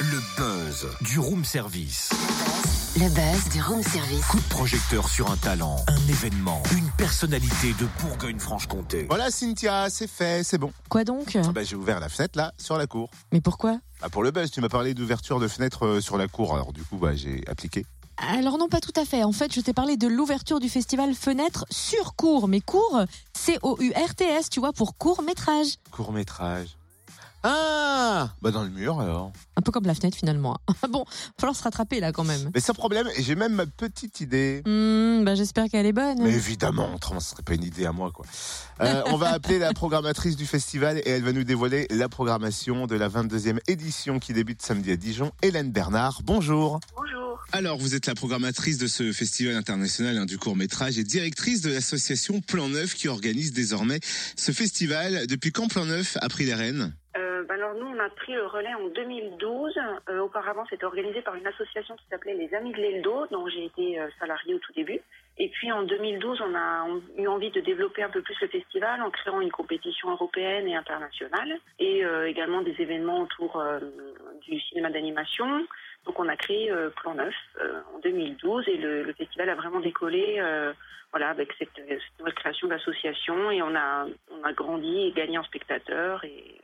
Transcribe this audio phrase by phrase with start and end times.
[0.00, 2.10] Le buzz du room service.
[2.96, 4.24] Le buzz du room service.
[4.26, 9.06] Coup de projecteur sur un talent, un événement, une personnalité de Bourgogne-Franche-Comté.
[9.08, 10.72] Voilà Cynthia, c'est fait, c'est bon.
[10.88, 13.10] Quoi donc Ah bah, J'ai ouvert la fenêtre là, sur la cour.
[13.32, 13.78] Mais pourquoi?
[14.00, 16.72] Bah, pour le buzz, tu m'as parlé d'ouverture de fenêtre euh, sur la cour, alors
[16.72, 17.84] du coup bah, j'ai appliqué.
[18.20, 19.22] Alors non, pas tout à fait.
[19.22, 22.48] En fait, je t'ai parlé de l'ouverture du festival Fenêtre sur court.
[22.48, 23.02] Mais court,
[23.34, 25.76] C-O-U-R-T-S, tu vois, pour court métrage.
[25.92, 26.78] Court métrage.
[27.44, 29.30] Ah Bah dans le mur alors.
[29.56, 30.56] Un peu comme la fenêtre finalement.
[30.90, 32.50] bon, va falloir se rattraper là quand même.
[32.52, 34.62] Mais sans problème, j'ai même ma petite idée.
[34.66, 36.20] Hmm, bah, J'espère qu'elle est bonne.
[36.20, 38.26] Mais évidemment, autrement ce serait pas une idée à moi quoi.
[38.80, 42.88] Euh, on va appeler la programmatrice du festival et elle va nous dévoiler la programmation
[42.88, 45.30] de la 22e édition qui débute samedi à Dijon.
[45.40, 46.80] Hélène Bernard, bonjour.
[46.96, 47.27] Bonjour.
[47.50, 51.62] Alors, vous êtes la programmatrice de ce festival international hein, du court métrage et directrice
[51.62, 55.26] de l'association Plan Neuf qui organise désormais ce festival.
[55.26, 56.92] Depuis quand Plan Neuf a pris les rênes?
[57.16, 59.72] Euh, bah alors nous, on a pris le relais en 2012.
[60.10, 63.64] Euh, auparavant, c'était organisé par une association qui s'appelait les Amis de l'Eldo, dont j'ai
[63.64, 65.00] été euh, salariée au tout début.
[65.38, 66.86] Et puis en 2012, on a
[67.16, 70.76] eu envie de développer un peu plus le festival en créant une compétition européenne et
[70.76, 73.62] internationale, et également des événements autour
[74.42, 75.64] du cinéma d'animation.
[76.06, 79.54] Donc on a créé euh, Plan Neuf euh, en 2012 et le, le festival a
[79.54, 80.36] vraiment décollé.
[80.38, 80.72] euh,
[81.10, 85.38] voilà, avec cette, cette nouvelle création d'association et on a, on a grandi et gagné
[85.38, 86.57] en spectateurs et.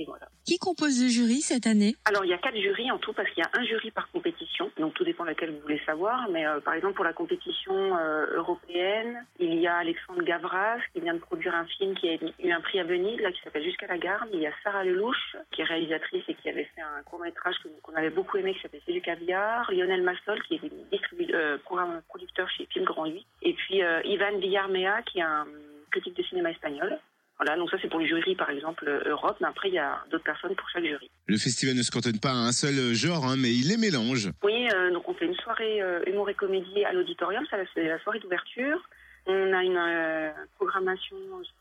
[0.00, 0.28] Et voilà.
[0.44, 1.94] Qui compose le jury cette année?
[2.04, 4.10] Alors il y a quatre jurys en tout parce qu'il y a un jury par
[4.10, 6.28] compétition, donc tout dépend laquelle vous voulez savoir.
[6.30, 11.00] Mais euh, par exemple pour la compétition euh, européenne, il y a Alexandre Gavras qui
[11.00, 13.64] vient de produire un film qui a eu un prix à Venise, là qui s'appelle
[13.64, 14.26] Jusqu'à la gare.
[14.32, 17.54] Il y a Sarah Lelouch qui est réalisatrice et qui avait fait un court métrage
[17.82, 19.70] qu'on avait beaucoup aimé qui s'appelle C'est du caviar.
[19.70, 23.24] Lionel Massol qui est euh, programme producteur chez Film Grand 8.
[23.42, 25.46] Et puis euh, Ivan Villarmea qui est un
[25.90, 26.98] critique de cinéma espagnol.
[27.38, 29.78] Voilà, donc ça c'est pour les jurys par exemple euh, Europe, mais après il y
[29.78, 31.10] a d'autres personnes pour chaque jury.
[31.26, 34.30] Le festival ne se cantonne pas à un seul genre, hein, mais il les mélange.
[34.44, 37.84] Oui, euh, donc on fait une soirée euh, humour et comédie à l'auditorium, ça c'est
[37.84, 38.78] la soirée d'ouverture.
[39.26, 41.16] On a une euh, programmation,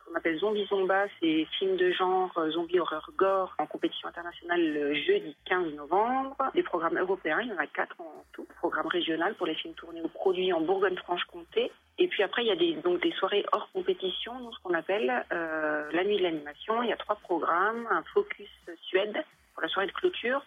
[0.06, 4.74] qu'on appelle Zombie Zomba, c'est film de genre euh, zombie horreur gore en compétition internationale
[4.74, 6.36] le jeudi 15 novembre.
[6.56, 8.48] Des programmes européens, il y en a quatre en tout.
[8.58, 11.72] Programme régional pour les films tournés ou produits en Bourgogne-Franche-Comté.
[12.00, 15.24] Et puis après, il y a des, donc des soirées hors compétition, ce qu'on appelle
[15.32, 16.82] euh, la nuit de l'animation.
[16.82, 18.50] Il y a trois programmes, un focus
[18.88, 19.24] Suède
[19.54, 20.42] pour la soirée de clôture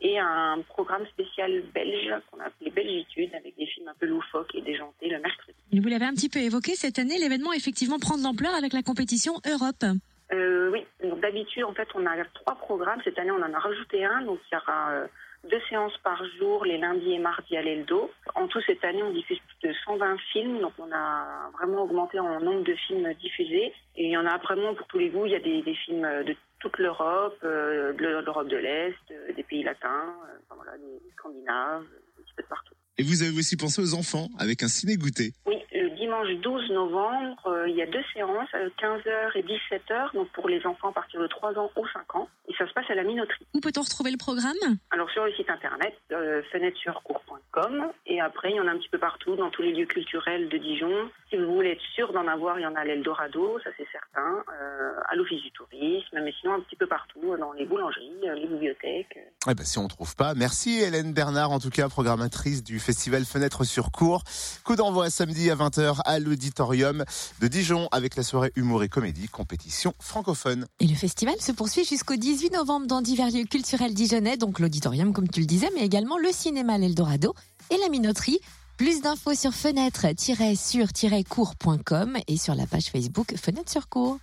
[0.00, 4.54] et un programme spécial belge qu'on a appelé Belgitude avec des films un peu loufoques
[4.54, 5.56] et déjantés le mercredi.
[5.72, 8.72] Et Vous l'avez un petit peu évoqué, cette année, l'événement effectivement prend de l'ampleur avec
[8.72, 9.84] la compétition Europe.
[10.32, 13.00] Euh, oui, donc d'habitude, en fait, on a trois programmes.
[13.04, 14.22] Cette année, on en a rajouté un.
[14.22, 15.06] Donc, il y aura euh,
[15.48, 18.10] deux séances par jour, les lundis et mardis à l'Eldo.
[18.34, 20.60] En tout, cette année, on diffuse plus de 120 films.
[20.60, 23.72] Donc, on a vraiment augmenté en nombre de films diffusés.
[23.96, 25.26] Et il y en a vraiment pour tous les goûts.
[25.26, 29.32] Il y a des, des films de toute l'Europe, euh, de l'Europe de l'Est, euh,
[29.34, 32.74] des pays latins, euh, enfin, voilà, des Scandinaves, un petit peu de partout.
[32.98, 35.32] Et vous avez aussi pensé aux enfants avec un ciné-goûter.
[35.46, 40.30] Oui, le dimanche 12 novembre, il y a deux séances, à 15h et 17h, donc
[40.32, 42.28] pour les enfants à partir de 3 ans ou 5 ans.
[42.58, 43.46] Ça se passe à la minoterie.
[43.54, 47.90] Où peut-on retrouver le programme Alors sur le site internet, euh, fenêtre-sur-cours.com.
[48.06, 50.48] Et après, il y en a un petit peu partout, dans tous les lieux culturels
[50.48, 51.10] de Dijon.
[51.28, 53.86] Si vous voulez être sûr d'en avoir, il y en a à l'Eldorado, ça c'est
[53.90, 58.28] certain, euh, à l'Office du tourisme, mais sinon un petit peu partout, dans les boulangeries,
[58.28, 59.18] euh, les bibliothèques.
[59.48, 63.24] Eh ben, si on trouve pas, merci Hélène Bernard, en tout cas programmatrice du festival
[63.24, 64.22] Fenêtre sur cours.
[64.64, 67.04] Coup d'envoi samedi à 20h à l'auditorium
[67.40, 70.66] de Dijon avec la soirée humour et comédie, compétition francophone.
[70.80, 75.12] Et le festival se poursuit jusqu'au 18 novembre dans divers lieux culturels dijonnais, donc l'auditorium
[75.12, 77.34] comme tu le disais, mais également le cinéma L'Eldorado
[77.70, 78.40] et la minoterie.
[78.76, 84.18] Plus d'infos sur fenêtre-sur-cours.com et sur la page Facebook Fenêtre sur cours.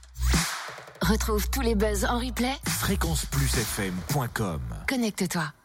[1.01, 2.53] Retrouve tous les buzz en replay.
[2.67, 5.53] Fréquenceplusfm.com Connecte-toi.